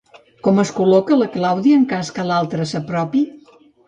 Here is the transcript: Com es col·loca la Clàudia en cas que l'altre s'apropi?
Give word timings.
Com 0.45 0.59
es 0.61 0.69
col·loca 0.77 1.17
la 1.19 1.27
Clàudia 1.35 1.77
en 1.79 1.83
cas 1.91 2.09
que 2.15 2.25
l'altre 2.31 2.65
s'apropi? 2.73 3.23